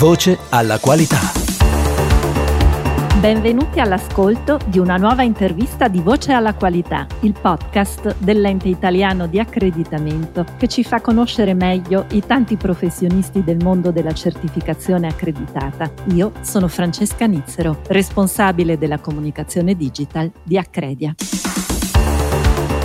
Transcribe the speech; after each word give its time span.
Voce 0.00 0.38
alla 0.48 0.78
qualità. 0.78 1.18
Benvenuti 3.20 3.80
all'ascolto 3.80 4.58
di 4.64 4.78
una 4.78 4.96
nuova 4.96 5.24
intervista 5.24 5.88
di 5.88 6.00
Voce 6.00 6.32
alla 6.32 6.54
qualità, 6.54 7.06
il 7.20 7.34
podcast 7.38 8.16
dell'ente 8.16 8.68
italiano 8.68 9.26
di 9.26 9.38
accreditamento 9.38 10.46
che 10.56 10.68
ci 10.68 10.84
fa 10.84 11.02
conoscere 11.02 11.52
meglio 11.52 12.06
i 12.12 12.22
tanti 12.24 12.56
professionisti 12.56 13.44
del 13.44 13.58
mondo 13.62 13.90
della 13.90 14.14
certificazione 14.14 15.06
accreditata. 15.06 15.92
Io 16.14 16.32
sono 16.40 16.66
Francesca 16.66 17.26
Nizzero, 17.26 17.82
responsabile 17.88 18.78
della 18.78 19.00
comunicazione 19.00 19.74
digital 19.74 20.32
di 20.42 20.56
Accredia. 20.56 21.14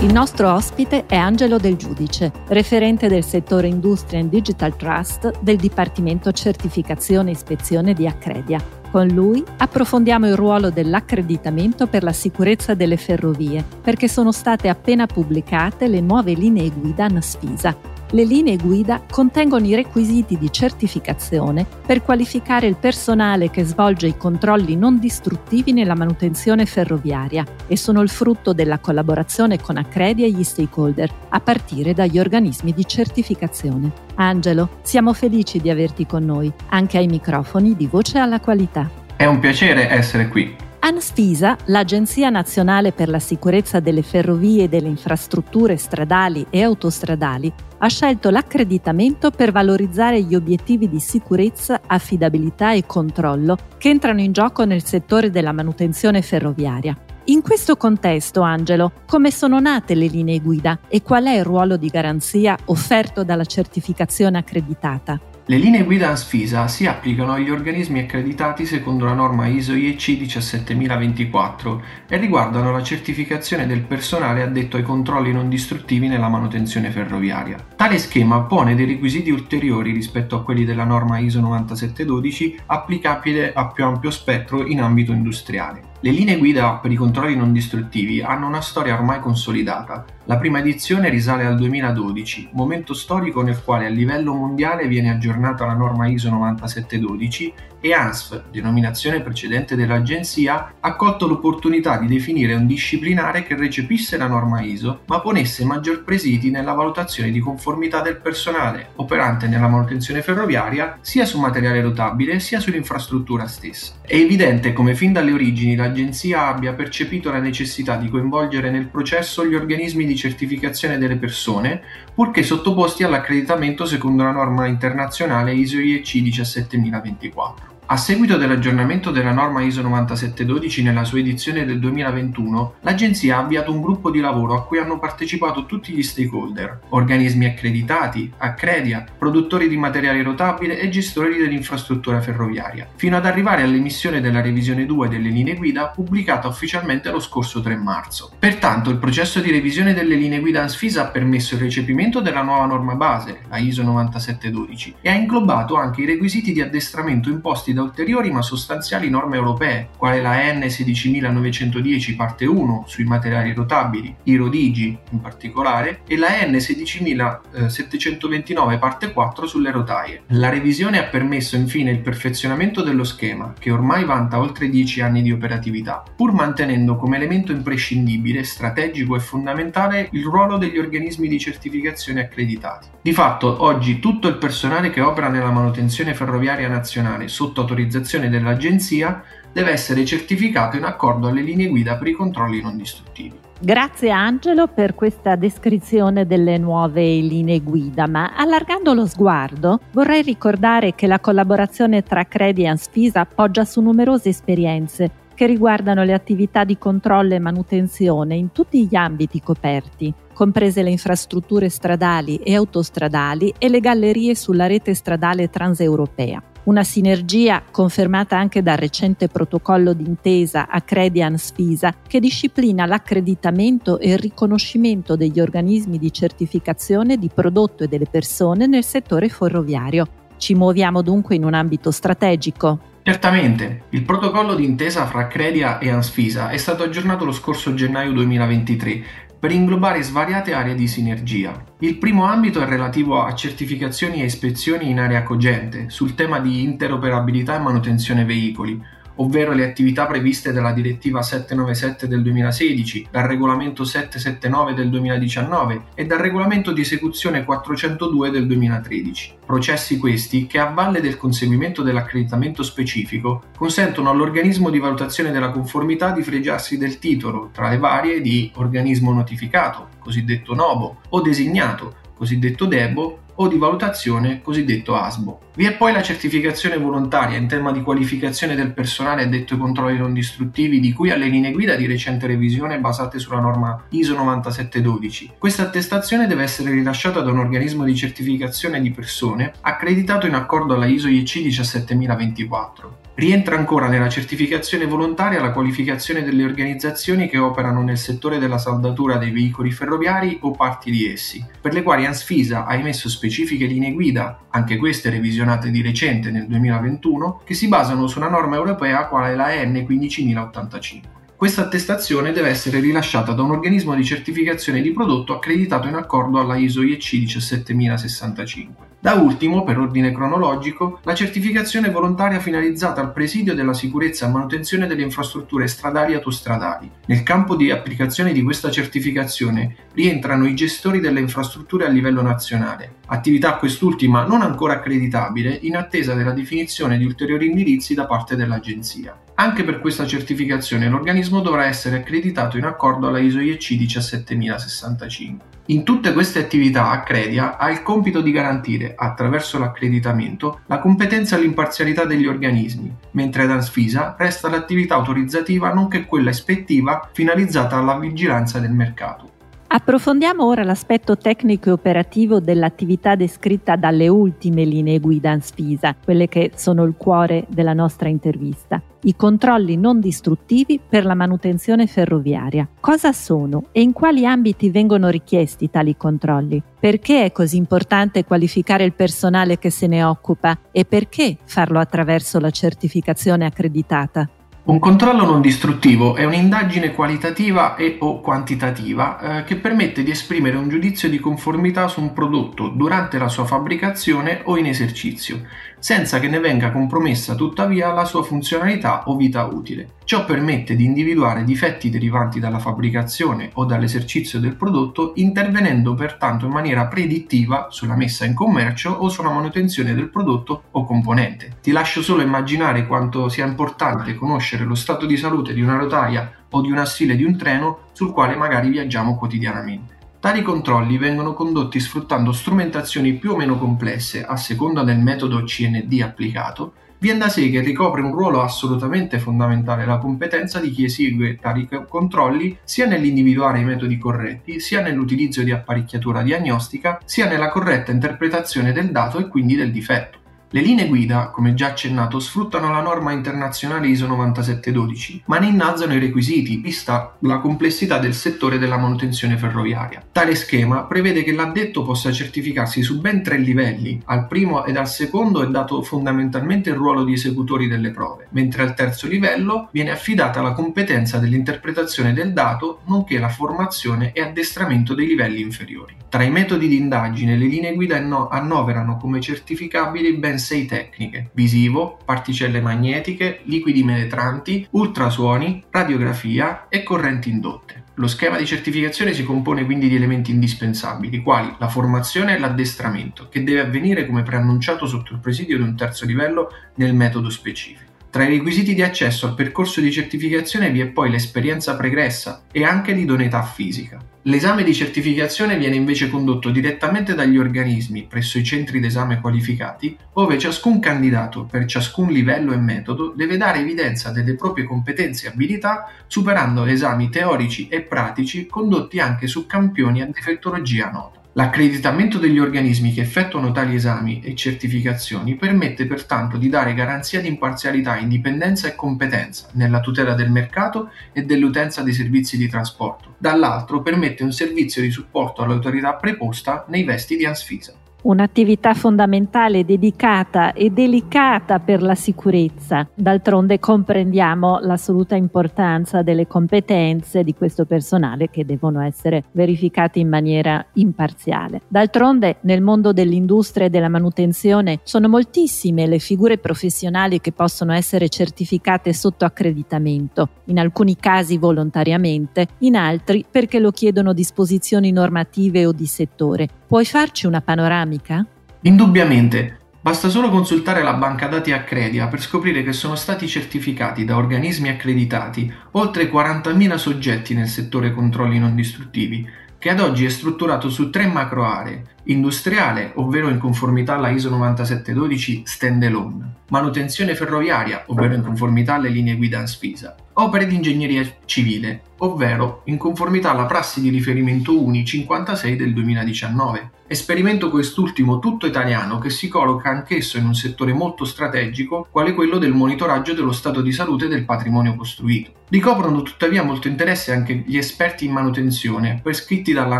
Il 0.01 0.11
nostro 0.11 0.53
ospite 0.53 1.05
è 1.05 1.15
Angelo 1.15 1.57
Del 1.57 1.77
Giudice, 1.77 2.31
referente 2.49 3.07
del 3.07 3.23
settore 3.23 3.67
Industria 3.67 4.19
and 4.19 4.29
Digital 4.29 4.75
Trust 4.75 5.39
del 5.39 5.55
Dipartimento 5.55 6.33
Certificazione 6.33 7.29
e 7.29 7.33
Ispezione 7.33 7.93
di 7.93 8.05
Accredia. 8.05 8.61
Con 8.91 9.07
lui 9.07 9.43
approfondiamo 9.57 10.27
il 10.27 10.35
ruolo 10.35 10.69
dell'accreditamento 10.69 11.87
per 11.87 12.03
la 12.03 12.11
sicurezza 12.11 12.73
delle 12.73 12.97
ferrovie, 12.97 13.63
perché 13.81 14.09
sono 14.09 14.33
state 14.33 14.67
appena 14.67 15.05
pubblicate 15.05 15.87
le 15.87 16.01
nuove 16.01 16.33
linee 16.33 16.69
guida 16.71 17.07
NSFISA, 17.07 17.94
le 18.11 18.23
linee 18.23 18.57
guida 18.57 19.01
contengono 19.09 19.65
i 19.65 19.75
requisiti 19.75 20.37
di 20.37 20.51
certificazione 20.51 21.65
per 21.85 22.01
qualificare 22.01 22.67
il 22.67 22.75
personale 22.75 23.49
che 23.49 23.63
svolge 23.63 24.07
i 24.07 24.17
controlli 24.17 24.75
non 24.75 24.99
distruttivi 24.99 25.73
nella 25.73 25.95
manutenzione 25.95 26.65
ferroviaria 26.65 27.43
e 27.67 27.75
sono 27.77 28.01
il 28.01 28.09
frutto 28.09 28.53
della 28.53 28.79
collaborazione 28.79 29.59
con 29.59 29.77
Accredi 29.77 30.23
e 30.23 30.31
gli 30.31 30.43
stakeholder, 30.43 31.11
a 31.29 31.39
partire 31.39 31.93
dagli 31.93 32.19
organismi 32.19 32.73
di 32.73 32.85
certificazione. 32.85 33.91
Angelo, 34.15 34.77
siamo 34.81 35.13
felici 35.13 35.59
di 35.59 35.69
averti 35.69 36.05
con 36.05 36.23
noi, 36.23 36.51
anche 36.69 36.97
ai 36.97 37.07
microfoni 37.07 37.75
di 37.75 37.87
Voce 37.87 38.17
alla 38.17 38.39
Qualità. 38.39 38.89
È 39.15 39.25
un 39.25 39.39
piacere 39.39 39.89
essere 39.89 40.27
qui. 40.27 40.64
ANSFISA, 40.85 41.57
l'Agenzia 41.65 42.29
Nazionale 42.29 42.91
per 42.91 43.09
la 43.09 43.17
Sicurezza 43.17 43.79
delle 43.79 44.03
Ferrovie 44.03 44.65
e 44.65 44.67
delle 44.67 44.87
Infrastrutture 44.87 45.77
Stradali 45.77 46.45
e 46.51 46.61
Autostradali, 46.61 47.51
ha 47.79 47.87
scelto 47.87 48.29
l'accreditamento 48.29 49.31
per 49.31 49.51
valorizzare 49.51 50.21
gli 50.21 50.35
obiettivi 50.35 50.87
di 50.87 50.99
sicurezza, 50.99 51.81
affidabilità 51.87 52.73
e 52.73 52.85
controllo 52.85 53.57
che 53.79 53.89
entrano 53.89 54.21
in 54.21 54.31
gioco 54.31 54.63
nel 54.63 54.83
settore 54.83 55.31
della 55.31 55.53
manutenzione 55.53 56.21
ferroviaria. 56.21 56.95
In 57.25 57.41
questo 57.41 57.77
contesto, 57.77 58.41
Angelo, 58.41 58.91
come 59.07 59.31
sono 59.31 59.59
nate 59.59 59.95
le 59.95 60.05
linee 60.05 60.39
guida 60.39 60.81
e 60.87 61.01
qual 61.01 61.25
è 61.25 61.35
il 61.37 61.43
ruolo 61.43 61.77
di 61.77 61.87
garanzia 61.87 62.55
offerto 62.65 63.23
dalla 63.23 63.45
certificazione 63.45 64.37
accreditata? 64.37 65.19
Le 65.47 65.57
linee 65.57 65.83
guida 65.83 66.09
ANSFISA 66.09 66.67
si 66.67 66.87
applicano 66.87 67.33
agli 67.33 67.51
organismi 67.51 67.99
accreditati 67.99 68.65
secondo 68.65 69.05
la 69.05 69.13
norma 69.13 69.45
ISO 69.45 69.75
IEC 69.75 70.25
17024 70.25 71.83
e 72.07 72.17
riguardano 72.17 72.71
la 72.71 72.81
certificazione 72.81 73.67
del 73.67 73.81
personale 73.81 74.41
addetto 74.41 74.75
ai 74.75 74.81
controlli 74.81 75.31
non 75.31 75.47
distruttivi 75.47 76.07
nella 76.07 76.29
manutenzione 76.29 76.89
ferroviaria. 76.89 77.63
Tale 77.75 77.99
schema 77.99 78.41
pone 78.41 78.73
dei 78.73 78.87
requisiti 78.87 79.29
ulteriori 79.29 79.91
rispetto 79.91 80.35
a 80.35 80.43
quelli 80.43 80.65
della 80.65 80.83
norma 80.83 81.19
ISO 81.19 81.39
9712 81.41 82.61
applicabile 82.65 83.53
a 83.53 83.67
più 83.67 83.85
ampio 83.85 84.09
spettro 84.09 84.65
in 84.65 84.81
ambito 84.81 85.11
industriale. 85.11 85.93
Le 86.05 86.11
linee 86.11 86.37
guida 86.37 86.73
per 86.73 86.91
i 86.91 86.95
controlli 86.95 87.35
non 87.35 87.51
distruttivi 87.51 88.21
hanno 88.21 88.45
una 88.45 88.61
storia 88.61 88.93
ormai 88.93 89.19
consolidata. 89.19 90.05
La 90.25 90.37
prima 90.37 90.59
edizione 90.59 91.09
risale 91.09 91.45
al 91.45 91.55
2012, 91.55 92.49
momento 92.53 92.93
storico 92.93 93.41
nel 93.41 93.63
quale 93.63 93.87
a 93.87 93.89
livello 93.89 94.35
mondiale 94.35 94.87
viene 94.87 95.09
aggiornata 95.09 95.65
la 95.65 95.73
norma 95.73 96.07
ISO 96.07 96.29
9712 96.29 97.53
e 97.79 97.93
ANSF, 97.93 98.45
denominazione 98.49 99.21
precedente 99.21 99.75
dell'agenzia, 99.75 100.73
ha 100.79 100.95
colto 100.95 101.27
l'opportunità 101.27 101.99
di 101.99 102.07
definire 102.07 102.55
un 102.55 102.65
disciplinare 102.65 103.43
che 103.43 103.55
recepisse 103.55 104.17
la 104.17 104.25
norma 104.25 104.61
ISO, 104.61 105.01
ma 105.05 105.19
ponesse 105.19 105.63
maggior 105.65 106.03
presidi 106.03 106.49
nella 106.49 106.73
valutazione 106.73 107.29
di 107.29 107.39
conformità 107.39 108.01
del 108.01 108.17
personale 108.17 108.89
operante 108.95 109.47
nella 109.47 109.67
manutenzione 109.67 110.23
ferroviaria 110.23 110.97
sia 111.01 111.25
su 111.25 111.39
materiale 111.39 111.81
rotabile 111.81 112.39
sia 112.39 112.59
sull'infrastruttura 112.59 113.45
stessa. 113.45 113.93
È 114.01 114.15
evidente 114.15 114.73
come 114.73 114.95
fin 114.95 115.13
dalle 115.13 115.33
origini 115.33 115.75
l'agenzia 115.95 116.47
abbia 116.47 116.73
percepito 116.73 117.31
la 117.31 117.39
necessità 117.39 117.95
di 117.95 118.09
coinvolgere 118.09 118.69
nel 118.69 118.87
processo 118.87 119.45
gli 119.45 119.55
organismi 119.55 120.05
di 120.05 120.17
certificazione 120.17 120.97
delle 120.97 121.15
persone, 121.15 121.81
purché 122.13 122.43
sottoposti 122.43 123.03
all'accreditamento 123.03 123.85
secondo 123.85 124.23
la 124.23 124.31
norma 124.31 124.67
internazionale 124.67 125.53
ISO 125.53 125.79
IEC 125.79 126.21
17024. 126.21 127.74
A 127.87 127.97
seguito 127.97 128.37
dell'aggiornamento 128.37 129.11
della 129.11 129.31
norma 129.31 129.61
ISO 129.61 129.83
9712 129.83 130.81
nella 130.81 131.03
sua 131.03 131.19
edizione 131.19 131.65
del 131.65 131.77
2021, 131.77 132.77
l'agenzia 132.81 133.37
ha 133.37 133.41
avviato 133.41 133.71
un 133.71 133.79
gruppo 133.79 134.09
di 134.09 134.19
lavoro 134.19 134.55
a 134.55 134.65
cui 134.65 134.79
hanno 134.79 134.97
partecipato 134.97 135.67
tutti 135.67 135.93
gli 135.93 136.01
stakeholder, 136.01 136.79
organismi 136.89 137.45
accreditati, 137.45 138.33
accredia, 138.37 139.05
produttori 139.15 139.67
di 139.67 139.77
materiale 139.77 140.23
rotabile 140.23 140.79
e 140.79 140.89
gestori 140.89 141.37
dell'infrastruttura 141.37 142.21
ferroviaria, 142.21 142.87
fino 142.95 143.17
ad 143.17 143.25
arrivare 143.27 143.61
all'emissione 143.61 144.19
della 144.19 144.41
revisione 144.41 144.87
2 144.87 145.07
delle 145.07 145.29
linee 145.29 145.53
guida 145.53 145.89
pubblicata 145.89 146.47
ufficialmente 146.47 147.11
lo 147.11 147.19
scorso 147.19 147.61
3 147.61 147.75
marzo. 147.75 148.31
Pertanto 148.39 148.89
il 148.89 148.97
processo 148.97 149.39
di 149.41 149.51
revisione 149.51 149.93
delle 149.93 150.15
linee 150.15 150.39
guida 150.39 150.63
ANSFISA 150.63 151.03
ha 151.03 151.11
permesso 151.11 151.53
il 151.53 151.61
recepimento 151.61 152.19
della 152.19 152.41
nuova 152.41 152.65
norma 152.65 152.95
base, 152.95 153.41
la 153.47 153.59
ISO 153.59 153.83
9712, 153.83 154.95
e 155.01 155.09
ha 155.11 155.13
inglobato 155.13 155.75
anche 155.75 156.01
i 156.01 156.05
requisiti 156.07 156.51
di 156.51 156.61
addestramento 156.61 157.29
imposti 157.29 157.73
da 157.75 157.83
ulteriori 157.83 158.31
ma 158.31 158.41
sostanziali 158.41 159.07
norme 159.09 159.35
europee, 159.35 159.89
quale 159.97 160.21
la 160.21 160.53
N 160.53 160.67
16910 160.67 162.15
parte 162.15 162.45
1 162.45 162.85
sui 162.87 163.03
materiali 163.03 163.53
rotabili, 163.53 164.15
i 164.23 164.35
rodigi 164.35 164.97
in 165.11 165.19
particolare, 165.19 165.99
e 166.07 166.17
la 166.17 166.29
N 166.45 166.59
16729 166.59 168.79
parte 168.79 169.11
4 169.11 169.45
sulle 169.45 169.71
rotaie. 169.71 170.21
La 170.27 170.47
revisione 170.49 170.97
ha 170.97 171.03
permesso 171.03 171.57
infine 171.57 171.91
il 171.91 171.99
perfezionamento 171.99 172.81
dello 172.81 173.03
schema, 173.03 173.53
che 173.59 173.71
ormai 173.71 174.05
vanta 174.05 174.39
oltre 174.39 174.69
10 174.69 175.01
anni 175.01 175.21
di 175.21 175.33
operatività, 175.33 176.01
pur 176.15 176.31
mantenendo 176.31 176.95
come 176.95 177.17
elemento 177.17 177.51
imprescindibile, 177.51 178.45
strategico 178.45 179.17
e 179.17 179.19
fondamentale 179.19 180.07
il 180.13 180.23
ruolo 180.23 180.55
degli 180.57 180.77
organismi 180.77 181.27
di 181.27 181.37
certificazione 181.37 182.21
accreditati. 182.21 182.87
Di 183.01 183.11
fatto, 183.11 183.63
oggi 183.63 183.99
tutto 183.99 184.29
il 184.29 184.37
personale 184.37 184.89
che 184.89 185.01
opera 185.01 185.27
nella 185.27 185.51
manutenzione 185.51 186.13
ferroviaria 186.13 186.69
nazionale 186.69 187.27
sotto 187.27 187.63
autorizzazione 187.65 188.29
dell'Agenzia 188.29 189.23
deve 189.51 189.71
essere 189.71 190.05
certificato 190.05 190.77
in 190.77 190.83
accordo 190.83 191.27
alle 191.27 191.41
linee 191.41 191.67
guida 191.67 191.97
per 191.97 192.07
i 192.07 192.13
controlli 192.13 192.61
non 192.61 192.77
distruttivi. 192.77 193.43
Grazie 193.57 194.11
Angelo 194.11 194.67
per 194.67 194.95
questa 194.95 195.35
descrizione 195.35 196.25
delle 196.25 196.57
nuove 196.57 197.03
linee 197.21 197.61
guida, 197.61 198.05
ma 198.05 198.33
allargando 198.35 198.93
lo 198.93 199.05
sguardo 199.05 199.79
vorrei 199.93 200.21
ricordare 200.21 200.93
che 200.93 201.07
la 201.07 201.19
collaborazione 201.19 202.03
tra 202.03 202.25
Credi 202.25 202.63
e 202.63 202.67
Anspisa 202.67 203.25
poggia 203.25 203.63
su 203.63 203.81
numerose 203.81 204.29
esperienze 204.29 205.23
che 205.33 205.45
riguardano 205.45 206.03
le 206.03 206.13
attività 206.13 206.63
di 206.65 206.77
controllo 206.77 207.33
e 207.33 207.39
manutenzione 207.39 208.35
in 208.35 208.51
tutti 208.51 208.85
gli 208.85 208.95
ambiti 208.95 209.41
coperti, 209.41 210.13
comprese 210.33 210.83
le 210.83 210.89
infrastrutture 210.89 211.69
stradali 211.69 212.37
e 212.37 212.55
autostradali 212.55 213.53
e 213.57 213.69
le 213.69 213.79
gallerie 213.79 214.35
sulla 214.35 214.67
rete 214.67 214.93
stradale 214.93 215.49
transeuropea 215.49 216.43
una 216.65 216.83
sinergia 216.83 217.63
confermata 217.69 218.37
anche 218.37 218.61
dal 218.61 218.77
recente 218.77 219.27
protocollo 219.27 219.93
d'intesa 219.93 220.67
Accredian-Sfisa 220.67 221.93
che 222.07 222.19
disciplina 222.19 222.85
l'accreditamento 222.85 223.99
e 223.99 224.11
il 224.11 224.17
riconoscimento 224.17 225.15
degli 225.15 225.39
organismi 225.39 225.97
di 225.97 226.11
certificazione 226.11 227.17
di 227.17 227.29
prodotto 227.33 227.83
e 227.83 227.87
delle 227.87 228.07
persone 228.09 228.67
nel 228.67 228.83
settore 228.83 229.29
ferroviario. 229.29 230.07
Ci 230.37 230.53
muoviamo 230.55 231.01
dunque 231.01 231.35
in 231.35 231.45
un 231.45 231.53
ambito 231.53 231.91
strategico. 231.91 232.93
Certamente, 233.03 233.83
il 233.89 234.01
protocollo 234.01 234.55
d'intesa 234.55 235.05
fra 235.05 235.27
Credia 235.27 235.77
e 235.77 235.91
Ansfisa 235.91 236.49
è 236.49 236.57
stato 236.57 236.81
aggiornato 236.81 237.23
lo 237.23 237.31
scorso 237.31 237.75
gennaio 237.75 238.11
2023 238.11 239.03
per 239.39 239.51
inglobare 239.51 240.01
svariate 240.01 240.53
aree 240.53 240.75
di 240.75 240.87
sinergia. 240.87 241.63
Il 241.79 241.97
primo 241.97 242.25
ambito 242.25 242.61
è 242.61 242.65
relativo 242.65 243.23
a 243.23 243.33
certificazioni 243.33 244.21
e 244.21 244.25
ispezioni 244.25 244.89
in 244.89 244.99
area 244.99 245.23
cogente 245.23 245.89
sul 245.89 246.15
tema 246.15 246.39
di 246.39 246.63
interoperabilità 246.63 247.55
e 247.55 247.59
manutenzione 247.59 248.25
veicoli, 248.25 248.81
ovvero 249.15 249.53
le 249.53 249.63
attività 249.63 250.05
previste 250.05 250.51
dalla 250.51 250.71
direttiva 250.71 251.21
797 251.21 252.07
del 252.07 252.21
2016, 252.21 253.07
dal 253.11 253.23
regolamento 253.27 253.83
779 253.83 254.73
del 254.73 254.89
2019 254.89 255.81
e 255.95 256.05
dal 256.05 256.19
regolamento 256.19 256.71
di 256.71 256.81
esecuzione 256.81 257.43
402 257.43 258.29
del 258.29 258.47
2013. 258.47 259.33
Processi 259.45 259.97
questi 259.97 260.47
che 260.47 260.59
a 260.59 260.71
valle 260.71 261.01
del 261.01 261.17
conseguimento 261.17 261.81
dell'accreditamento 261.81 262.63
specifico 262.63 263.43
consentono 263.55 264.09
all'organismo 264.09 264.69
di 264.69 264.79
valutazione 264.79 265.31
della 265.31 265.51
conformità 265.51 266.11
di 266.11 266.23
fregiarsi 266.23 266.77
del 266.77 266.99
titolo 266.99 267.49
tra 267.51 267.69
le 267.69 267.77
varie 267.77 268.21
di 268.21 268.51
organismo 268.55 269.13
notificato, 269.13 269.89
cosiddetto 269.99 270.53
NOBO, 270.53 271.01
o 271.09 271.21
designato, 271.21 271.95
cosiddetto 272.15 272.65
DEBO, 272.65 273.19
o 273.35 273.47
di 273.47 273.57
valutazione 273.57 274.41
cosiddetto 274.41 274.95
ASBO. 274.95 275.39
Vi 275.55 275.65
è 275.65 275.75
poi 275.75 275.93
la 275.93 276.03
certificazione 276.03 276.77
volontaria 276.77 277.37
in 277.37 277.47
tema 277.47 277.71
di 277.71 277.81
qualificazione 277.81 278.55
del 278.55 278.73
personale 278.73 279.23
addetto 279.23 279.53
ai 279.53 279.59
controlli 279.59 279.97
non 279.97 280.13
distruttivi 280.13 280.79
di 280.79 280.91
cui 280.91 281.11
alle 281.11 281.27
linee 281.27 281.53
guida 281.53 281.75
di 281.75 281.85
recente 281.85 282.27
revisione 282.27 282.79
basate 282.79 283.19
sulla 283.19 283.39
norma 283.39 283.85
ISO 283.89 284.15
9712. 284.15 285.31
Questa 285.37 285.63
attestazione 285.63 286.27
deve 286.27 286.43
essere 286.43 286.71
rilasciata 286.71 287.21
da 287.21 287.31
un 287.31 287.39
organismo 287.39 287.85
di 287.85 287.95
certificazione 287.95 288.81
di 288.81 288.91
persone 288.91 289.53
accreditato 289.61 290.27
in 290.27 290.33
accordo 290.33 290.73
alla 290.73 290.87
ISO 290.87 291.07
IEC 291.07 291.49
17024. 291.51 293.03
Rientra 293.15 293.55
ancora 293.55 293.87
nella 293.87 294.09
certificazione 294.09 294.85
volontaria 294.85 295.39
la 295.39 295.53
qualificazione 295.53 296.21
delle 296.21 296.43
organizzazioni 296.43 297.29
che 297.29 297.37
operano 297.37 297.81
nel 297.81 297.97
settore 297.97 298.39
della 298.39 298.57
saldatura 298.57 299.15
dei 299.15 299.31
veicoli 299.31 299.71
ferroviari 299.71 300.37
o 300.41 300.51
parti 300.51 300.91
di 300.91 301.09
essi, 301.09 301.41
per 301.61 301.71
le 301.71 301.81
quali 301.81 302.05
Ansfisa 302.05 302.65
ha 302.65 302.75
emesso 302.75 303.07
specifiche 303.25 303.65
linee 303.65 303.91
guida, 303.91 304.45
anche 304.51 304.77
queste 304.77 305.09
revisionate 305.09 305.71
di 305.71 305.81
recente 305.81 306.29
nel 306.29 306.45
2021, 306.45 307.41
che 307.43 307.55
si 307.55 307.67
basano 307.67 308.05
su 308.05 308.19
una 308.19 308.29
norma 308.29 308.55
europea 308.55 309.07
quale 309.07 309.35
la 309.35 309.51
EN 309.51 309.83
15085. 309.83 311.14
Questa 311.37 311.63
attestazione 311.63 312.31
deve 312.31 312.47
essere 312.47 312.79
rilasciata 312.79 313.33
da 313.33 313.41
un 313.41 313.51
organismo 313.51 313.93
di 313.93 314.05
certificazione 314.05 314.81
di 314.81 314.93
prodotto 314.93 315.35
accreditato 315.35 315.85
in 315.89 315.95
accordo 315.95 316.39
alla 316.39 316.55
ISO 316.55 316.81
IEC 316.81 317.27
17065. 317.27 318.85
Da 319.01 319.15
ultimo, 319.15 319.65
per 319.65 319.77
ordine 319.77 320.13
cronologico, 320.13 321.01
la 321.03 321.13
certificazione 321.13 321.91
volontaria 321.91 322.39
finalizzata 322.39 323.01
al 323.01 323.11
presidio 323.11 323.53
della 323.53 323.73
sicurezza 323.73 324.25
e 324.25 324.29
manutenzione 324.29 324.87
delle 324.87 325.01
infrastrutture 325.01 325.67
stradali 325.67 326.13
e 326.13 326.15
autostradali. 326.15 326.89
Nel 327.07 327.21
campo 327.23 327.57
di 327.57 327.69
applicazione 327.69 328.31
di 328.31 328.41
questa 328.41 328.71
certificazione 328.71 329.75
rientrano 329.93 330.47
i 330.47 330.55
gestori 330.55 331.01
delle 331.01 331.19
infrastrutture 331.19 331.85
a 331.85 331.89
livello 331.89 332.21
nazionale, 332.21 332.95
attività 333.07 333.57
quest'ultima 333.57 334.25
non 334.25 334.41
ancora 334.41 334.75
accreditabile 334.75 335.59
in 335.63 335.75
attesa 335.75 336.13
della 336.13 336.31
definizione 336.31 336.97
di 336.97 337.03
ulteriori 337.03 337.47
indirizzi 337.47 337.93
da 337.93 338.05
parte 338.05 338.37
dell'Agenzia. 338.37 339.19
Anche 339.37 339.65
per 339.65 339.81
questa 339.81 340.05
certificazione 340.05 340.87
l'organismo 340.87 341.41
dovrà 341.41 341.65
essere 341.65 341.97
accreditato 341.97 342.57
in 342.57 342.63
accordo 342.63 343.07
alla 343.07 343.19
ISO 343.19 343.39
IEC 343.41 343.75
17065. 343.75 345.53
In 345.69 345.83
tutte 345.83 346.13
queste 346.13 346.39
attività 346.39 346.89
Accredia 346.89 347.57
ha 347.57 347.69
il 347.69 347.81
compito 347.81 348.21
di 348.21 348.31
garantire, 348.31 348.93
attraverso 348.95 349.59
l'accreditamento, 349.59 350.61
la 350.67 350.79
competenza 350.79 351.35
e 351.35 351.41
l'imparzialità 351.41 352.05
degli 352.05 352.27
organismi, 352.27 352.95
mentre 353.11 353.43
ad 353.43 353.51
Ansfisa 353.51 354.15
resta 354.17 354.47
l'attività 354.47 354.95
autorizzativa 354.95 355.73
nonché 355.73 356.05
quella 356.05 356.29
ispettiva 356.29 357.09
finalizzata 357.11 357.75
alla 357.75 357.97
vigilanza 357.99 358.59
del 358.59 358.71
mercato. 358.71 359.34
Approfondiamo 359.75 360.45
ora 360.45 360.63
l'aspetto 360.63 361.17
tecnico 361.17 361.67
e 361.67 361.73
operativo 361.73 362.39
dell'attività 362.39 363.15
descritta 363.15 363.75
dalle 363.75 364.07
ultime 364.07 364.63
linee 364.63 364.99
guida 364.99 365.31
Anspisa, 365.31 365.97
quelle 366.01 366.29
che 366.29 366.51
sono 366.55 366.85
il 366.85 366.93
cuore 366.95 367.45
della 367.49 367.73
nostra 367.73 368.07
intervista. 368.07 368.81
I 369.01 369.17
controlli 369.17 369.75
non 369.75 369.99
distruttivi 369.99 370.79
per 370.79 371.03
la 371.03 371.13
manutenzione 371.13 371.87
ferroviaria. 371.87 372.69
Cosa 372.79 373.11
sono 373.11 373.65
e 373.73 373.81
in 373.81 373.91
quali 373.91 374.25
ambiti 374.25 374.69
vengono 374.69 375.09
richiesti 375.09 375.69
tali 375.69 375.97
controlli? 375.97 376.63
Perché 376.79 377.25
è 377.25 377.33
così 377.33 377.57
importante 377.57 378.23
qualificare 378.23 378.85
il 378.85 378.93
personale 378.93 379.59
che 379.59 379.71
se 379.71 379.87
ne 379.87 380.05
occupa 380.05 380.57
e 380.71 380.85
perché 380.85 381.35
farlo 381.43 381.79
attraverso 381.79 382.39
la 382.39 382.49
certificazione 382.49 383.45
accreditata? 383.45 384.29
Un 384.65 384.79
controllo 384.79 385.25
non 385.25 385.41
distruttivo 385.41 386.15
è 386.15 386.23
un'indagine 386.23 386.91
qualitativa 386.95 387.75
e 387.75 387.97
o 387.99 388.19
quantitativa 388.19 389.19
eh, 389.19 389.43
che 389.43 389.57
permette 389.57 390.01
di 390.01 390.09
esprimere 390.09 390.57
un 390.57 390.69
giudizio 390.69 391.07
di 391.07 391.19
conformità 391.19 391.87
su 391.87 392.01
un 392.01 392.13
prodotto 392.13 392.69
durante 392.69 393.19
la 393.19 393.27
sua 393.27 393.45
fabbricazione 393.45 394.41
o 394.45 394.57
in 394.57 394.65
esercizio, 394.65 395.41
senza 395.85 396.19
che 396.19 396.27
ne 396.27 396.39
venga 396.39 396.71
compromessa 396.71 397.35
tuttavia 397.35 397.93
la 397.93 398.05
sua 398.05 398.23
funzionalità 398.23 399.03
o 399.05 399.15
vita 399.15 399.43
utile. 399.43 399.89
Ciò 400.03 400.25
permette 400.25 400.75
di 400.75 400.83
individuare 400.83 401.43
difetti 401.43 401.91
derivanti 401.91 402.39
dalla 402.39 402.57
fabbricazione 402.57 403.51
o 403.53 403.65
dall'esercizio 403.65 404.39
del 404.39 404.55
prodotto, 404.55 405.11
intervenendo 405.17 405.93
pertanto 405.93 406.47
in 406.47 406.53
maniera 406.53 406.87
predittiva 406.87 407.67
sulla 407.69 407.95
messa 407.95 408.25
in 408.25 408.33
commercio 408.33 408.89
o 408.89 409.09
sulla 409.09 409.29
manutenzione 409.29 409.93
del 409.93 410.09
prodotto 410.09 410.63
o 410.71 410.85
componente. 410.85 411.57
Ti 411.61 411.69
lascio 411.69 412.01
solo 412.01 412.23
immaginare 412.23 412.87
quanto 412.87 413.29
sia 413.29 413.45
importante 413.45 414.15
conoscere 414.15 414.63
lo 414.63 414.73
stato 414.73 415.05
di 415.05 415.17
salute 415.17 415.53
di 415.53 415.61
una 415.61 415.77
rotaia 415.77 416.31
o 416.49 416.61
di 416.61 416.71
una 416.71 416.85
stile 416.85 417.15
di 417.15 417.23
un 417.23 417.37
treno 417.37 417.89
sul 417.91 418.11
quale 418.11 418.35
magari 418.35 418.69
viaggiamo 418.69 419.15
quotidianamente. 419.15 419.94
Tali 420.25 420.41
controlli 420.41 420.97
vengono 420.97 421.35
condotti 421.35 421.79
sfruttando 421.79 422.31
strumentazioni 422.31 423.13
più 423.13 423.33
o 423.33 423.35
meno 423.35 423.59
complesse 423.59 424.25
a 424.25 424.35
seconda 424.37 424.81
del 424.81 424.97
metodo 424.97 425.43
CND 425.43 426.01
applicato, 426.01 426.73
viene 426.97 427.19
da 427.19 427.29
sé 427.29 427.47
che 427.51 427.59
ricopre 427.59 428.01
un 428.01 428.11
ruolo 428.11 428.41
assolutamente 428.41 429.19
fondamentale 429.19 429.85
la 429.85 429.99
competenza 429.99 430.59
di 430.59 430.71
chi 430.71 430.85
esegue 430.85 431.37
tali 431.39 431.69
controlli 431.87 432.57
sia 432.63 432.87
nell'individuare 432.87 433.59
i 433.59 433.65
metodi 433.65 433.99
corretti, 433.99 434.59
sia 434.59 434.81
nell'utilizzo 434.81 435.43
di 435.43 435.51
apparecchiatura 435.51 436.23
diagnostica, 436.23 436.99
sia 437.05 437.27
nella 437.29 437.49
corretta 437.49 437.91
interpretazione 437.91 438.71
del 438.71 438.89
dato 438.89 439.19
e 439.19 439.27
quindi 439.27 439.55
del 439.55 439.71
difetto. 439.71 440.24
Le 440.55 440.61
linee 440.61 440.87
guida, 440.87 441.31
come 441.31 441.53
già 441.53 441.67
accennato, 441.67 442.17
sfruttano 442.17 442.71
la 442.71 442.79
norma 442.79 443.11
internazionale 443.11 443.89
ISO 443.89 444.07
9712, 444.07 445.23
ma 445.25 445.37
ne 445.37 445.47
innalzano 445.47 445.93
i 445.93 445.99
requisiti, 445.99 446.55
vista 446.59 447.17
la 447.19 447.39
complessità 447.39 447.97
del 447.97 448.13
settore 448.13 448.57
della 448.57 448.77
manutenzione 448.77 449.37
ferroviaria. 449.37 450.01
Tale 450.09 450.33
schema 450.33 450.83
prevede 450.85 451.25
che 451.25 451.33
l'addetto 451.33 451.83
possa 451.83 452.09
certificarsi 452.09 452.83
su 452.83 453.01
ben 453.01 453.21
tre 453.21 453.37
livelli, 453.37 454.01
al 454.05 454.27
primo 454.27 454.63
ed 454.63 454.77
al 454.77 454.87
secondo 454.87 455.43
è 455.43 455.47
dato 455.49 455.81
fondamentalmente 455.81 456.69
il 456.69 456.77
ruolo 456.77 457.03
di 457.03 457.11
esecutori 457.11 457.67
delle 457.67 457.91
prove, 457.91 458.29
mentre 458.29 458.61
al 458.61 458.75
terzo 458.75 459.09
livello 459.09 459.67
viene 459.73 459.91
affidata 459.91 460.41
la 460.41 460.53
competenza 460.53 461.17
dell'interpretazione 461.17 462.13
del 462.13 462.31
dato, 462.31 462.79
nonché 462.85 463.19
la 463.19 463.27
formazione 463.27 464.13
e 464.13 464.21
addestramento 464.21 464.93
dei 464.93 465.07
livelli 465.07 465.41
inferiori. 465.41 465.97
Tra 466.07 466.23
i 466.23 466.31
metodi 466.31 466.69
di 466.69 466.77
indagine 466.77 467.35
le 467.35 467.47
linee 467.47 467.73
guida 467.73 467.97
annoverano 467.97 468.95
come 468.95 469.19
certificabili 469.19 470.13
ben 470.13 470.43
sei 470.45 470.67
tecniche: 470.67 471.31
visivo, 471.33 471.97
particelle 472.05 472.61
magnetiche, 472.61 473.41
liquidi 473.45 473.83
penetranti, 473.83 474.67
ultrasuoni, 474.71 475.63
radiografia 475.71 476.67
e 476.69 476.83
correnti 476.83 477.29
indotte. 477.29 477.83
Lo 477.95 478.07
schema 478.07 478.37
di 478.37 478.45
certificazione 478.45 479.13
si 479.13 479.23
compone 479.23 479.65
quindi 479.65 479.87
di 479.87 479.95
elementi 479.95 480.29
indispensabili, 480.29 481.21
quali 481.21 481.55
la 481.57 481.67
formazione 481.67 482.35
e 482.35 482.39
l'addestramento, 482.39 483.27
che 483.29 483.43
deve 483.43 483.61
avvenire 483.61 484.05
come 484.05 484.21
preannunciato 484.21 484.85
sotto 484.85 485.13
il 485.13 485.19
presidio 485.19 485.57
di 485.57 485.63
un 485.63 485.75
terzo 485.75 486.05
livello 486.05 486.51
nel 486.75 486.93
metodo 486.93 487.29
specifico. 487.29 487.94
Tra 488.15 488.23
i 488.23 488.29
requisiti 488.29 488.73
di 488.73 488.81
accesso 488.81 489.25
al 489.25 489.35
percorso 489.35 489.81
di 489.81 489.91
certificazione 489.91 490.71
vi 490.71 490.79
è 490.79 490.85
poi 490.85 491.09
l'esperienza 491.09 491.75
pregressa 491.75 492.43
e 492.49 492.63
anche 492.63 492.93
l'idoneità 492.93 493.43
fisica. 493.43 494.01
L'esame 494.21 494.63
di 494.63 494.73
certificazione 494.73 495.57
viene 495.57 495.75
invece 495.75 496.09
condotto 496.09 496.49
direttamente 496.49 497.13
dagli 497.13 497.37
organismi 497.37 498.07
presso 498.07 498.37
i 498.37 498.43
centri 498.45 498.79
d'esame 498.79 499.19
qualificati, 499.19 499.97
dove 500.13 500.37
ciascun 500.37 500.79
candidato, 500.79 501.43
per 501.43 501.65
ciascun 501.65 502.07
livello 502.07 502.53
e 502.53 502.57
metodo, 502.57 503.11
deve 503.13 503.35
dare 503.35 503.59
evidenza 503.59 504.11
delle 504.11 504.35
proprie 504.35 504.63
competenze 504.63 505.25
e 505.25 505.31
abilità 505.31 505.91
superando 506.07 506.63
esami 506.63 507.09
teorici 507.09 507.67
e 507.67 507.81
pratici 507.81 508.45
condotti 508.45 509.01
anche 509.01 509.27
su 509.27 509.45
campioni 509.45 510.01
a 510.01 510.05
difettologia 510.05 510.89
nota. 510.89 511.24
L'accreditamento 511.37 512.17
degli 512.17 512.39
organismi 512.39 512.93
che 512.93 513.01
effettuano 513.01 513.51
tali 513.51 513.75
esami 513.75 514.21
e 514.23 514.35
certificazioni 514.35 515.35
permette 515.35 515.85
pertanto 515.85 516.37
di 516.37 516.47
dare 516.47 516.73
garanzia 516.73 517.19
di 517.19 517.27
imparzialità, 517.27 517.97
indipendenza 517.97 518.69
e 518.69 518.75
competenza 518.75 519.49
nella 519.51 519.81
tutela 519.81 520.13
del 520.13 520.31
mercato 520.31 520.91
e 521.11 521.23
dell'utenza 521.25 521.83
dei 521.83 521.93
servizi 521.93 522.37
di 522.37 522.47
trasporto. 522.47 523.15
Dall'altro 523.17 523.81
permette 523.81 524.23
un 524.23 524.31
servizio 524.31 524.81
di 524.81 524.91
supporto 524.91 525.41
all'autorità 525.41 525.95
preposta 525.95 526.63
nei 526.69 526.85
vesti 526.85 527.17
di 527.17 527.25
Ansfisa 527.25 527.73
un'attività 528.05 528.73
fondamentale 528.73 529.65
dedicata 529.65 530.53
e 530.53 530.69
delicata 530.69 531.59
per 531.59 531.81
la 531.81 531.95
sicurezza. 531.95 532.87
D'altronde 532.93 533.59
comprendiamo 533.59 534.59
l'assoluta 534.61 535.15
importanza 535.15 536.01
delle 536.01 536.27
competenze 536.27 537.23
di 537.23 537.33
questo 537.33 537.65
personale 537.65 538.29
che 538.29 538.45
devono 538.45 538.81
essere 538.81 539.23
verificate 539.31 539.99
in 539.99 540.07
maniera 540.07 540.63
imparziale. 540.73 541.61
D'altronde 541.67 542.37
nel 542.41 542.61
mondo 542.61 542.93
dell'industria 542.93 543.67
e 543.67 543.69
della 543.69 543.89
manutenzione 543.89 544.79
sono 544.83 545.09
moltissime 545.09 545.87
le 545.87 545.99
figure 545.99 546.37
professionali 546.37 547.19
che 547.19 547.31
possono 547.31 547.73
essere 547.73 548.09
certificate 548.09 548.93
sotto 548.93 549.25
accreditamento, 549.25 550.29
in 550.45 550.59
alcuni 550.59 550.95
casi 550.95 551.37
volontariamente, 551.37 552.47
in 552.59 552.75
altri 552.75 553.25
perché 553.29 553.59
lo 553.59 553.71
chiedono 553.71 554.13
disposizioni 554.13 554.91
normative 554.91 555.65
o 555.65 555.71
di 555.71 555.87
settore. 555.87 556.47
Puoi 556.75 556.87
farci 556.87 557.25
una 557.25 557.39
panoramica? 557.39 558.25
Indubbiamente. 558.63 559.59
Basta 559.79 560.09
solo 560.09 560.29
consultare 560.29 560.83
la 560.83 560.95
banca 560.95 561.27
dati 561.27 561.53
Accredia 561.53 562.07
per 562.07 562.19
scoprire 562.19 562.63
che 562.63 562.73
sono 562.73 562.95
stati 562.95 563.29
certificati 563.29 564.03
da 564.03 564.17
organismi 564.17 564.67
accreditati 564.67 565.49
oltre 565.71 566.11
40.000 566.11 566.75
soggetti 566.75 567.33
nel 567.33 567.47
settore 567.47 567.93
controlli 567.93 568.39
non 568.39 568.55
distruttivi, 568.55 569.25
che 569.57 569.69
ad 569.69 569.79
oggi 569.79 570.03
è 570.03 570.09
strutturato 570.09 570.69
su 570.69 570.89
tre 570.89 571.07
macro 571.07 571.45
aree, 571.45 571.94
industriale, 572.05 572.91
ovvero 572.95 573.29
in 573.29 573.37
conformità 573.37 573.95
alla 573.95 574.09
ISO 574.09 574.29
9712 574.29 575.43
standalone, 575.45 576.33
manutenzione 576.49 577.15
ferroviaria, 577.15 577.83
ovvero 577.87 578.13
in 578.13 578.23
conformità 578.23 578.75
alle 578.75 578.89
linee 578.89 579.15
guida 579.15 579.39
ANSFISA, 579.39 579.95
opere 580.13 580.47
di 580.47 580.55
ingegneria 580.55 581.05
civile, 581.25 581.81
ovvero 581.97 582.61
in 582.65 582.77
conformità 582.77 583.31
alla 583.31 583.45
prassi 583.45 583.81
di 583.81 583.89
riferimento 583.89 584.59
UNI 584.59 584.85
56 584.85 585.55
del 585.55 585.73
2019. 585.73 586.71
Esperimento 586.87 587.49
quest'ultimo 587.49 588.19
tutto 588.19 588.45
italiano 588.45 588.99
che 588.99 589.09
si 589.09 589.27
colloca 589.27 589.69
anch'esso 589.69 590.19
in 590.19 590.25
un 590.25 590.35
settore 590.35 590.71
molto 590.71 591.03
strategico 591.03 591.87
quale 591.89 592.13
quello 592.13 592.37
del 592.37 592.53
monitoraggio 592.53 593.13
dello 593.13 593.31
stato 593.31 593.61
di 593.61 593.71
salute 593.71 594.07
del 594.07 594.23
patrimonio 594.23 594.75
costruito. 594.75 595.31
Ricoprono 595.49 596.03
tuttavia 596.03 596.43
molto 596.43 596.67
interesse 596.67 597.11
anche 597.11 597.43
gli 597.45 597.57
esperti 597.57 598.05
in 598.05 598.11
manutenzione, 598.11 598.99
prescritti 599.01 599.51
dalla 599.51 599.79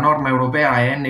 norma 0.00 0.30
europea 0.30 0.84
EN 0.84 1.04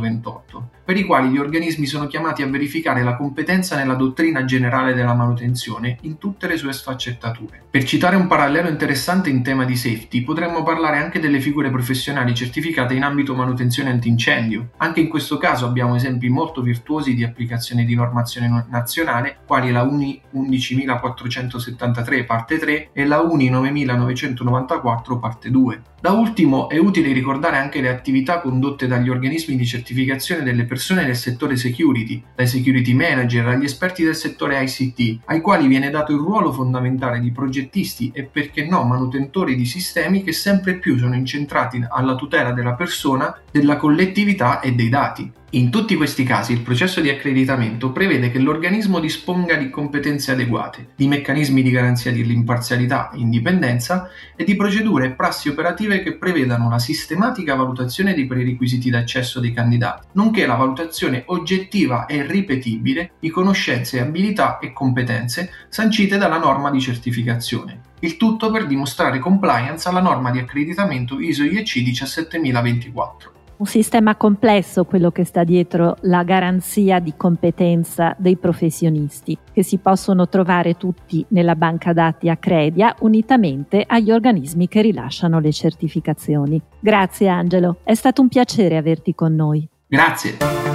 15628, 0.00 0.75
per 0.86 0.96
i 0.96 1.02
quali 1.02 1.30
gli 1.30 1.38
organismi 1.38 1.84
sono 1.84 2.06
chiamati 2.06 2.42
a 2.42 2.46
verificare 2.46 3.02
la 3.02 3.16
competenza 3.16 3.74
nella 3.74 3.94
dottrina 3.94 4.44
generale 4.44 4.94
della 4.94 5.14
manutenzione 5.14 5.98
in 6.02 6.16
tutte 6.16 6.46
le 6.46 6.56
sue 6.56 6.72
sfaccettature. 6.72 7.64
Per 7.68 7.82
citare 7.82 8.14
un 8.14 8.28
parallelo 8.28 8.68
interessante 8.68 9.28
in 9.28 9.42
tema 9.42 9.64
di 9.64 9.74
safety, 9.74 10.22
potremmo 10.22 10.62
parlare 10.62 10.98
anche 10.98 11.18
delle 11.18 11.40
figure 11.40 11.70
professionali 11.70 12.36
certificate 12.36 12.94
in 12.94 13.02
ambito 13.02 13.34
manutenzione 13.34 13.90
antincendio. 13.90 14.68
Anche 14.76 15.00
in 15.00 15.08
questo 15.08 15.38
caso 15.38 15.66
abbiamo 15.66 15.96
esempi 15.96 16.28
molto 16.28 16.62
virtuosi 16.62 17.14
di 17.14 17.24
applicazione 17.24 17.84
di 17.84 17.96
normazione 17.96 18.66
nazionale, 18.68 19.38
quali 19.44 19.72
la 19.72 19.82
UNI 19.82 20.22
11473 20.30 22.24
parte 22.24 22.58
3 22.58 22.90
e 22.92 23.04
la 23.04 23.22
UNI 23.22 23.48
9994 23.48 25.18
parte 25.18 25.50
2. 25.50 25.82
Da 26.00 26.12
ultimo 26.12 26.68
è 26.68 26.78
utile 26.78 27.12
ricordare 27.12 27.56
anche 27.56 27.80
le 27.80 27.88
attività 27.88 28.40
condotte 28.40 28.86
dagli 28.86 29.08
organismi 29.08 29.56
di 29.56 29.66
certificazione 29.66 30.44
delle 30.44 30.62
persone 30.62 30.74
del 31.04 31.16
settore 31.16 31.56
security, 31.56 32.22
dai 32.34 32.46
security 32.46 32.92
manager 32.94 33.46
agli 33.48 33.64
esperti 33.64 34.04
del 34.04 34.14
settore 34.14 34.62
ICT, 34.62 35.20
ai 35.26 35.40
quali 35.40 35.66
viene 35.66 35.90
dato 35.90 36.12
il 36.12 36.18
ruolo 36.18 36.52
fondamentale 36.52 37.20
di 37.20 37.32
progettisti 37.32 38.10
e 38.14 38.24
perché 38.24 38.64
no 38.64 38.84
manutentori 38.84 39.54
di 39.54 39.64
sistemi 39.64 40.22
che 40.22 40.32
sempre 40.32 40.78
più 40.78 40.98
sono 40.98 41.14
incentrati 41.14 41.84
alla 41.88 42.14
tutela 42.14 42.52
della 42.52 42.74
persona, 42.74 43.38
della 43.50 43.76
collettività 43.76 44.60
e 44.60 44.72
dei 44.72 44.88
dati. 44.88 45.32
In 45.50 45.70
tutti 45.70 45.94
questi 45.94 46.24
casi 46.24 46.52
il 46.52 46.60
processo 46.60 47.00
di 47.00 47.08
accreditamento 47.08 47.92
prevede 47.92 48.32
che 48.32 48.40
l'organismo 48.40 48.98
disponga 48.98 49.54
di 49.54 49.70
competenze 49.70 50.32
adeguate, 50.32 50.88
di 50.96 51.06
meccanismi 51.06 51.62
di 51.62 51.70
garanzia 51.70 52.12
dell'imparzialità 52.12 53.12
e 53.12 53.18
indipendenza 53.18 54.10
e 54.34 54.42
di 54.42 54.56
procedure 54.56 55.06
e 55.06 55.10
prassi 55.12 55.48
operative 55.48 56.02
che 56.02 56.16
prevedano 56.16 56.68
la 56.68 56.80
sistematica 56.80 57.54
valutazione 57.54 58.12
dei 58.12 58.26
prerequisiti 58.26 58.90
d'accesso 58.90 59.38
dei 59.38 59.52
candidati, 59.52 60.08
nonché 60.14 60.46
la 60.46 60.56
valutazione 60.56 61.22
oggettiva 61.26 62.06
e 62.06 62.26
ripetibile 62.26 63.12
di 63.20 63.30
conoscenze, 63.30 64.00
abilità 64.00 64.58
e 64.58 64.72
competenze 64.72 65.50
sancite 65.68 66.18
dalla 66.18 66.38
norma 66.38 66.72
di 66.72 66.80
certificazione. 66.80 67.82
Il 68.00 68.16
tutto 68.16 68.50
per 68.50 68.66
dimostrare 68.66 69.20
compliance 69.20 69.88
alla 69.88 70.02
norma 70.02 70.32
di 70.32 70.40
accreditamento 70.40 71.20
ISO 71.20 71.44
IEC 71.44 71.76
17024. 71.76 73.35
Un 73.58 73.66
sistema 73.66 74.16
complesso 74.16 74.84
quello 74.84 75.10
che 75.10 75.24
sta 75.24 75.42
dietro 75.42 75.96
la 76.02 76.24
garanzia 76.24 76.98
di 76.98 77.14
competenza 77.16 78.14
dei 78.18 78.36
professionisti, 78.36 79.36
che 79.50 79.62
si 79.62 79.78
possono 79.78 80.28
trovare 80.28 80.76
tutti 80.76 81.24
nella 81.28 81.56
banca 81.56 81.94
dati 81.94 82.28
Accredia 82.28 82.94
unitamente 83.00 83.82
agli 83.86 84.10
organismi 84.10 84.68
che 84.68 84.82
rilasciano 84.82 85.40
le 85.40 85.52
certificazioni. 85.52 86.60
Grazie 86.78 87.28
Angelo, 87.28 87.78
è 87.82 87.94
stato 87.94 88.20
un 88.20 88.28
piacere 88.28 88.76
averti 88.76 89.14
con 89.14 89.34
noi. 89.34 89.66
Grazie. 89.86 90.65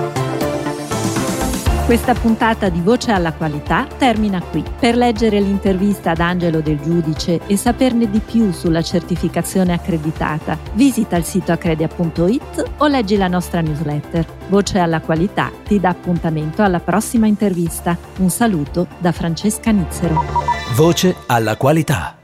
Questa 1.92 2.14
puntata 2.14 2.70
di 2.70 2.80
Voce 2.80 3.12
alla 3.12 3.34
Qualità 3.34 3.86
termina 3.98 4.42
qui. 4.42 4.64
Per 4.80 4.96
leggere 4.96 5.42
l'intervista 5.42 6.12
ad 6.12 6.22
Angelo 6.22 6.62
del 6.62 6.80
Giudice 6.80 7.42
e 7.48 7.58
saperne 7.58 8.10
di 8.10 8.20
più 8.20 8.54
sulla 8.54 8.82
certificazione 8.82 9.74
accreditata, 9.74 10.58
visita 10.72 11.18
il 11.18 11.26
sito 11.26 11.52
accredia.it 11.52 12.76
o 12.78 12.88
leggi 12.88 13.18
la 13.18 13.28
nostra 13.28 13.60
newsletter. 13.60 14.26
Voce 14.48 14.80
alla 14.80 15.02
Qualità 15.02 15.52
ti 15.66 15.82
dà 15.82 15.90
appuntamento 15.90 16.64
alla 16.64 16.80
prossima 16.80 17.28
intervista. 17.28 17.98
Un 18.20 18.30
saluto 18.30 18.88
da 19.00 19.12
Francesca 19.12 19.72
Nizzero. 19.72 20.24
Voce 20.76 21.14
alla 21.26 21.58
Qualità. 21.58 22.21